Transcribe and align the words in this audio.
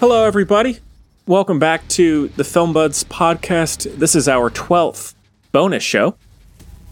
Hello, 0.00 0.24
everybody. 0.24 0.78
Welcome 1.26 1.58
back 1.58 1.86
to 1.88 2.28
the 2.28 2.42
Film 2.42 2.72
Buds 2.72 3.04
podcast. 3.04 3.98
This 3.98 4.14
is 4.14 4.28
our 4.28 4.48
12th 4.48 5.12
bonus 5.52 5.82
show. 5.82 6.16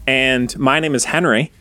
And 0.05 0.55
my 0.59 0.79
name 0.79 0.93
is 0.93 1.05
Henry. 1.05 1.51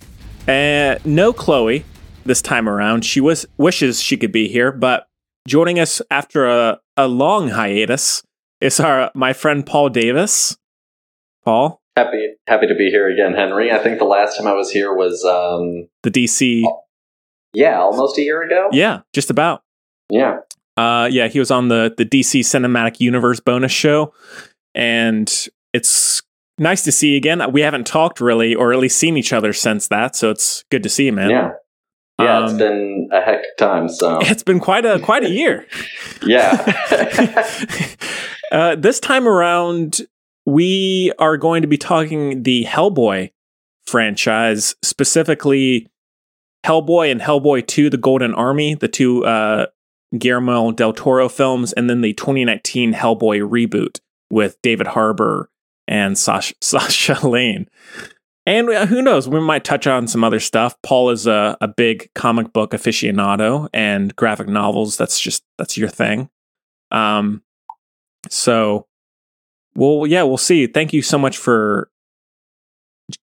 Uh, 0.46 0.96
no 1.06 1.32
Chloe 1.32 1.86
this 2.26 2.42
time 2.42 2.68
around. 2.68 3.02
She 3.06 3.22
was 3.22 3.46
wishes 3.56 4.02
she 4.02 4.18
could 4.18 4.30
be 4.30 4.48
here, 4.48 4.70
but 4.70 5.06
joining 5.46 5.78
us 5.80 6.02
after 6.10 6.44
a, 6.44 6.80
a 6.98 7.08
long 7.08 7.48
hiatus 7.48 8.22
is 8.60 8.78
our 8.78 9.10
my 9.14 9.32
friend 9.32 9.64
Paul 9.64 9.88
Davis. 9.88 10.58
Paul, 11.46 11.80
Happy 11.96 12.34
happy 12.46 12.66
to 12.66 12.74
be 12.74 12.90
here 12.90 13.08
again, 13.08 13.32
Henry. 13.32 13.72
I 13.72 13.78
think 13.78 13.98
the 13.98 14.04
last 14.04 14.36
time 14.36 14.46
I 14.46 14.52
was 14.52 14.70
here 14.70 14.94
was 14.94 15.24
um 15.24 15.88
the 16.02 16.10
DC. 16.10 16.62
yeah, 17.54 17.78
almost 17.80 18.18
a 18.18 18.22
year 18.22 18.42
ago. 18.42 18.68
Yeah, 18.70 19.00
just 19.14 19.30
about. 19.30 19.62
Yeah. 20.10 20.40
Uh, 20.78 21.06
yeah, 21.10 21.26
he 21.26 21.38
was 21.40 21.50
on 21.50 21.68
the 21.68 21.92
the 21.96 22.04
DC 22.04 22.40
Cinematic 22.40 23.00
Universe 23.00 23.40
bonus 23.40 23.72
show, 23.72 24.12
and 24.74 25.48
it's 25.74 26.22
nice 26.56 26.84
to 26.84 26.92
see 26.92 27.10
you 27.10 27.16
again. 27.16 27.42
We 27.50 27.62
haven't 27.62 27.86
talked 27.86 28.20
really, 28.20 28.54
or 28.54 28.72
at 28.72 28.78
least 28.78 28.96
seen 28.98 29.16
each 29.16 29.32
other 29.32 29.52
since 29.52 29.88
that, 29.88 30.14
so 30.14 30.30
it's 30.30 30.64
good 30.70 30.84
to 30.84 30.88
see 30.88 31.06
you, 31.06 31.12
man. 31.12 31.30
Yeah. 31.30 31.50
Yeah, 32.20 32.42
it's 32.44 32.52
Um, 32.52 32.58
been 32.58 33.08
a 33.12 33.20
hectic 33.20 33.56
time, 33.58 33.88
so 33.88 34.18
It's 34.22 34.42
been 34.42 34.58
quite 34.60 34.84
a 34.84 34.98
quite 34.98 35.24
a 35.24 35.30
year. 35.30 35.66
yeah. 36.22 36.74
uh, 38.52 38.74
this 38.76 38.98
time 39.00 39.26
around, 39.28 40.00
we 40.46 41.12
are 41.18 41.36
going 41.36 41.62
to 41.62 41.68
be 41.68 41.78
talking 41.78 42.42
the 42.42 42.64
Hellboy 42.64 43.30
franchise, 43.86 44.74
specifically 44.82 45.88
Hellboy 46.64 47.10
and 47.10 47.20
Hellboy 47.20 47.66
2 47.66 47.88
The 47.90 47.96
Golden 47.96 48.34
Army, 48.34 48.74
the 48.74 48.88
two 48.88 49.24
uh, 49.24 49.66
Guillermo 50.16 50.72
del 50.72 50.92
Toro 50.92 51.28
films, 51.28 51.72
and 51.72 51.88
then 51.88 52.00
the 52.00 52.14
2019 52.14 52.94
Hellboy 52.94 53.40
reboot 53.40 54.00
with 54.30 54.60
David 54.62 54.88
Harbour 54.88 55.50
and 55.86 56.16
Sasha, 56.16 56.54
Sasha 56.60 57.26
Lane. 57.26 57.68
And 58.46 58.70
uh, 58.70 58.86
who 58.86 59.02
knows, 59.02 59.28
we 59.28 59.40
might 59.40 59.64
touch 59.64 59.86
on 59.86 60.06
some 60.08 60.24
other 60.24 60.40
stuff. 60.40 60.74
Paul 60.82 61.10
is 61.10 61.26
a, 61.26 61.56
a 61.60 61.68
big 61.68 62.08
comic 62.14 62.52
book 62.54 62.70
aficionado 62.70 63.68
and 63.74 64.16
graphic 64.16 64.48
novels. 64.48 64.96
That's 64.96 65.20
just, 65.20 65.44
that's 65.58 65.76
your 65.76 65.90
thing. 65.90 66.30
Um, 66.90 67.42
so, 68.30 68.86
well, 69.74 70.06
yeah, 70.06 70.22
we'll 70.22 70.38
see. 70.38 70.66
Thank 70.66 70.94
you 70.94 71.02
so 71.02 71.18
much 71.18 71.36
for. 71.36 71.90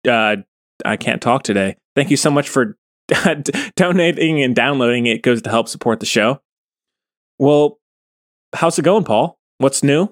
Uh, 0.06 0.36
I 0.84 0.96
can't 0.96 1.22
talk 1.22 1.42
today. 1.42 1.76
Thank 1.94 2.10
you 2.10 2.16
so 2.16 2.30
much 2.30 2.48
for 2.48 2.76
donating 3.76 4.42
and 4.42 4.54
downloading. 4.54 5.06
It 5.06 5.22
goes 5.22 5.42
to 5.42 5.50
help 5.50 5.68
support 5.68 6.00
the 6.00 6.06
show. 6.06 6.40
Well, 7.38 7.78
how's 8.54 8.78
it 8.78 8.82
going, 8.82 9.04
Paul? 9.04 9.38
What's 9.58 9.82
new? 9.82 10.08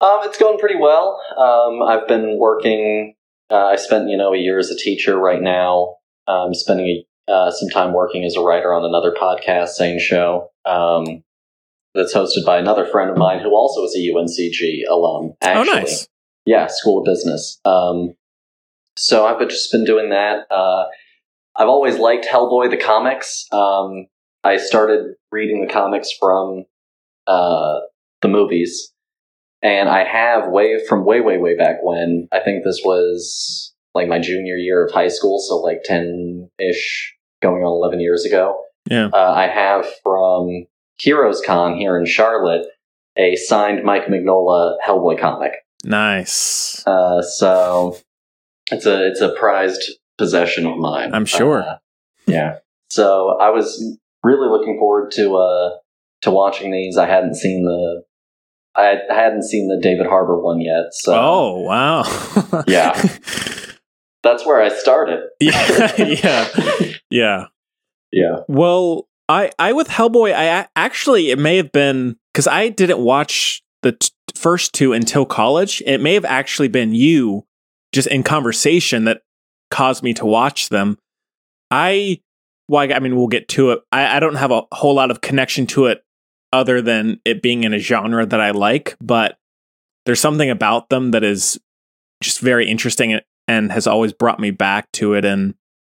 um, 0.00 0.20
it's 0.22 0.38
going 0.38 0.58
pretty 0.58 0.76
well. 0.76 1.20
Um, 1.36 1.82
I've 1.82 2.06
been 2.06 2.38
working. 2.38 3.14
Uh, 3.50 3.66
I 3.66 3.76
spent 3.76 4.08
you 4.08 4.16
know 4.16 4.32
a 4.32 4.38
year 4.38 4.58
as 4.58 4.70
a 4.70 4.76
teacher. 4.76 5.18
Right 5.18 5.42
now, 5.42 5.96
I'm 6.26 6.54
spending 6.54 7.04
uh, 7.26 7.50
some 7.50 7.68
time 7.68 7.92
working 7.92 8.24
as 8.24 8.36
a 8.36 8.40
writer 8.40 8.72
on 8.72 8.84
another 8.84 9.12
podcast, 9.12 9.68
same 9.70 9.98
show. 9.98 10.50
Um, 10.64 11.24
that's 11.94 12.14
hosted 12.14 12.44
by 12.46 12.58
another 12.58 12.86
friend 12.86 13.10
of 13.10 13.16
mine 13.16 13.40
who 13.40 13.50
also 13.50 13.82
is 13.84 13.96
a 13.96 14.14
UNCG 14.14 14.82
alum. 14.88 15.32
Actually. 15.42 15.68
Oh, 15.68 15.74
nice. 15.80 16.08
yeah, 16.44 16.66
School 16.68 17.00
of 17.00 17.04
Business. 17.04 17.58
Um, 17.64 18.14
so 18.96 19.26
I've 19.26 19.40
just 19.48 19.72
been 19.72 19.84
doing 19.84 20.10
that. 20.10 20.46
Uh, 20.50 20.84
I've 21.56 21.68
always 21.68 21.98
liked 21.98 22.26
Hellboy 22.26 22.70
the 22.70 22.76
comics. 22.76 23.46
Um, 23.50 24.06
I 24.44 24.56
started 24.56 25.14
reading 25.30 25.60
the 25.60 25.72
comics 25.72 26.10
from 26.18 26.64
uh, 27.26 27.80
the 28.22 28.28
movies, 28.28 28.92
and 29.62 29.88
I 29.88 30.04
have 30.04 30.48
way 30.48 30.84
from 30.86 31.04
way 31.04 31.20
way 31.20 31.38
way 31.38 31.56
back 31.56 31.76
when. 31.82 32.28
I 32.32 32.40
think 32.40 32.64
this 32.64 32.80
was 32.84 33.74
like 33.94 34.08
my 34.08 34.18
junior 34.18 34.56
year 34.56 34.84
of 34.84 34.92
high 34.92 35.08
school, 35.08 35.38
so 35.40 35.56
like 35.56 35.82
ten 35.84 36.50
ish, 36.58 37.14
going 37.42 37.62
on 37.62 37.72
eleven 37.72 38.00
years 38.00 38.24
ago. 38.24 38.62
Yeah. 38.88 39.10
Uh, 39.12 39.32
I 39.32 39.48
have 39.48 39.86
from 40.02 40.66
Heroes 40.98 41.42
Con 41.44 41.76
here 41.76 41.98
in 41.98 42.06
Charlotte 42.06 42.66
a 43.16 43.36
signed 43.36 43.84
Mike 43.84 44.06
Mignola 44.06 44.76
Hellboy 44.86 45.20
comic. 45.20 45.52
Nice. 45.84 46.86
Uh, 46.86 47.22
so 47.22 47.98
it's 48.70 48.86
a 48.86 49.08
it's 49.08 49.20
a 49.20 49.30
prized 49.30 49.92
possession 50.16 50.66
of 50.66 50.76
mine. 50.78 51.14
I'm 51.14 51.24
sure. 51.24 51.62
Uh, 51.62 51.78
yeah. 52.26 52.58
So 52.90 53.36
I 53.40 53.50
was 53.50 53.98
really 54.22 54.48
looking 54.48 54.78
forward 54.78 55.10
to 55.12 55.36
uh 55.36 55.70
to 56.22 56.30
watching 56.30 56.70
these. 56.70 56.96
I 56.96 57.06
hadn't 57.06 57.34
seen 57.34 57.64
the 57.64 58.02
I 58.74 58.96
hadn't 59.10 59.42
seen 59.42 59.66
the 59.68 59.80
David 59.82 60.06
Harbour 60.06 60.40
one 60.40 60.60
yet. 60.60 60.92
So 60.92 61.14
oh, 61.14 61.60
wow. 61.60 62.64
Yeah. 62.68 62.92
that's 64.22 64.46
where 64.46 64.60
I 64.62 64.68
started. 64.68 65.20
yeah. 65.40 65.92
Yeah. 65.98 66.92
Yeah. 67.10 67.44
Yeah. 68.12 68.36
Well, 68.48 69.08
I 69.28 69.50
I 69.58 69.72
with 69.72 69.88
Hellboy, 69.88 70.32
I 70.34 70.68
actually 70.76 71.30
it 71.30 71.38
may 71.38 71.56
have 71.56 71.72
been 71.72 72.16
because 72.32 72.46
I 72.46 72.68
didn't 72.68 73.00
watch 73.00 73.62
the 73.82 73.92
t- 73.92 74.10
first 74.34 74.72
two 74.72 74.92
until 74.92 75.26
college. 75.26 75.82
It 75.86 76.00
may 76.00 76.14
have 76.14 76.24
actually 76.24 76.68
been 76.68 76.94
you, 76.94 77.44
just 77.92 78.08
in 78.08 78.22
conversation, 78.22 79.04
that 79.04 79.22
caused 79.70 80.02
me 80.02 80.14
to 80.14 80.26
watch 80.26 80.68
them. 80.68 80.98
I, 81.70 82.20
well, 82.68 82.92
I 82.92 82.98
mean, 82.98 83.16
we'll 83.16 83.26
get 83.28 83.48
to 83.48 83.70
it. 83.72 83.80
I, 83.92 84.16
I 84.16 84.20
don't 84.20 84.36
have 84.36 84.50
a 84.50 84.62
whole 84.72 84.94
lot 84.94 85.10
of 85.10 85.20
connection 85.20 85.66
to 85.68 85.86
it 85.86 86.04
other 86.52 86.80
than 86.82 87.20
it 87.24 87.42
being 87.42 87.64
in 87.64 87.74
a 87.74 87.78
genre 87.78 88.24
that 88.26 88.40
I 88.40 88.50
like, 88.52 88.96
but 89.00 89.38
there's 90.06 90.20
something 90.20 90.48
about 90.50 90.88
them 90.88 91.10
that 91.12 91.22
is 91.24 91.58
just 92.22 92.40
very 92.40 92.68
interesting 92.68 93.20
and- 93.46 93.72
has 93.72 93.86
always 93.86 94.12
brought 94.12 94.38
me 94.40 94.50
back 94.50 94.90
to 94.92 95.14
it. 95.14 95.24
And 95.24 95.54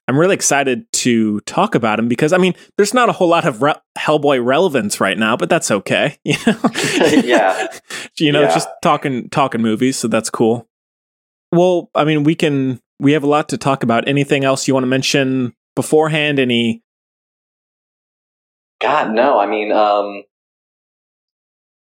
I'm 0.07 0.19
really 0.19 0.35
excited 0.35 0.85
to 0.95 1.41
talk 1.41 1.75
about 1.75 1.99
him 1.99 2.09
because 2.09 2.33
I 2.33 2.39
mean, 2.39 2.55
there's 2.77 2.93
not 2.95 3.09
a 3.09 3.13
whole 3.13 3.29
lot 3.29 3.47
of 3.47 3.63
re- 3.63 3.75
Hellboy 3.99 4.45
relevance 4.45 5.01
right 5.01 5.19
now, 5.19 5.37
but 5.37 5.49
that's 5.51 5.71
okay. 5.71 6.17
You 6.25 6.37
know, 6.47 6.61
Yeah. 7.25 7.69
you 8.19 8.33
know, 8.33 8.43
Yeah. 8.43 8.55
just 8.55 8.69
talking 8.83 9.29
talking 9.31 9.63
movies, 9.63 9.99
so 9.99 10.09
that's 10.09 10.29
cool. 10.31 10.67
Well, 11.53 11.91
I 11.95 12.05
mean, 12.05 12.25
we 12.25 12.35
can 12.35 12.81
we 13.01 13.13
have 13.13 13.23
a 13.23 13.27
lot 13.29 13.49
to 13.51 13.59
talk 13.59 13.83
about. 13.83 14.07
Anything 14.09 14.45
else 14.45 14.67
you 14.69 14.75
want 14.75 14.85
to 14.85 14.89
mention 14.89 15.55
beforehand? 15.79 16.41
Any? 16.41 16.83
God, 18.81 19.13
no. 19.13 19.39
I 19.39 19.47
mean, 19.47 19.71
um, 19.71 20.25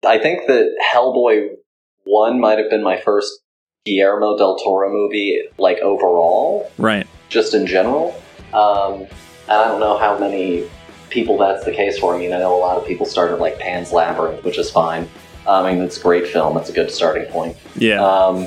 I 0.06 0.20
think 0.20 0.46
that 0.46 0.70
Hellboy 0.94 1.56
one 2.04 2.40
might 2.40 2.60
have 2.60 2.70
been 2.70 2.84
my 2.84 2.98
first 3.02 3.40
Guillermo 3.86 4.38
del 4.38 4.58
Toro 4.58 4.92
movie, 4.92 5.42
like 5.58 5.80
overall. 5.80 6.72
Right. 6.78 7.08
just 7.30 7.56
in 7.56 7.66
general. 7.66 8.14
Um, 8.54 8.94
and 9.48 9.58
I 9.58 9.68
don't 9.68 9.80
know 9.80 9.98
how 9.98 10.20
many 10.20 10.70
people 11.10 11.40
that's 11.40 11.66
the 11.66 11.72
case 11.72 11.98
for. 11.98 12.14
I 12.16 12.20
mean, 12.20 12.32
I 12.32 12.38
know 12.38 12.56
a 12.56 12.62
lot 12.62 12.78
of 12.78 12.86
people 12.86 13.08
started 13.08 13.38
like 13.38 13.58
Pan's 13.58 13.92
Labyrinth, 13.92 14.44
which 14.44 14.60
is 14.60 14.70
fine. 14.70 15.10
I 15.48 15.72
mean, 15.74 15.82
it's 15.82 15.98
a 15.98 16.02
great 16.02 16.28
film. 16.28 16.58
It's 16.58 16.70
a 16.70 16.74
good 16.74 16.92
starting 16.92 17.26
point. 17.32 17.58
Yeah. 17.76 18.04
Um, 18.04 18.46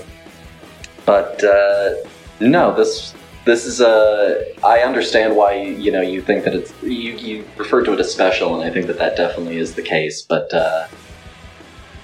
but 1.04 1.42
uh, 1.42 1.94
no, 2.38 2.74
this 2.76 3.12
this 3.44 3.64
is 3.64 3.80
a. 3.80 4.54
I 4.64 4.80
understand 4.80 5.36
why 5.36 5.54
you 5.54 5.90
know 5.90 6.00
you 6.00 6.22
think 6.22 6.44
that 6.44 6.54
it's 6.54 6.72
you 6.82 7.12
you 7.12 7.44
refer 7.56 7.82
to 7.84 7.92
it 7.92 8.00
as 8.00 8.12
special, 8.12 8.54
and 8.54 8.68
I 8.68 8.72
think 8.72 8.86
that 8.86 8.98
that 8.98 9.16
definitely 9.16 9.58
is 9.58 9.74
the 9.74 9.82
case. 9.82 10.22
But 10.22 10.52
uh, 10.54 10.86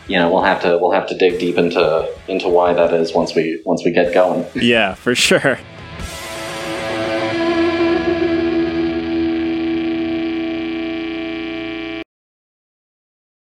you 0.09 0.16
know, 0.19 0.31
we'll 0.32 0.43
have 0.43 0.62
to 0.62 0.78
we'll 0.78 0.93
have 0.93 1.06
to 1.09 1.16
dig 1.16 1.38
deep 1.38 1.56
into 1.59 2.12
into 2.27 2.48
why 2.48 2.72
that 2.72 2.93
is 2.93 3.15
once 3.15 3.34
we 3.34 3.62
once 3.65 3.84
we 3.84 3.92
get 3.92 4.12
going. 4.12 4.47
yeah, 4.54 4.95
for 4.95 5.15
sure. 5.15 5.59